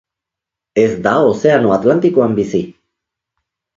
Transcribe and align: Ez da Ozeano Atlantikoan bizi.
Ez 0.83 0.87
da 1.07 1.13
Ozeano 1.33 1.75
Atlantikoan 1.75 2.37
bizi. 2.41 2.63